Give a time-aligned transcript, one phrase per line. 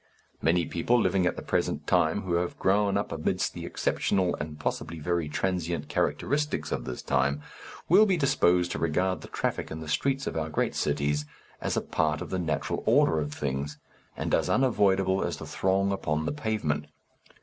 [0.41, 4.59] Many people living at the present time, who have grown up amidst the exceptional and
[4.59, 7.43] possibly very transient characteristics of this time,
[7.87, 11.25] will be disposed to regard the traffic in the streets of our great cities
[11.61, 13.77] as a part of the natural order of things,
[14.17, 16.87] and as unavoidable as the throng upon the pavement.